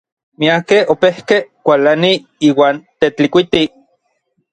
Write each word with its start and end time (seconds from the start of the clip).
Miakej 0.39 0.79
opejkej 0.93 1.41
kualanij 1.65 2.15
iuan 2.49 2.75
Tetlikuiti. 2.99 3.63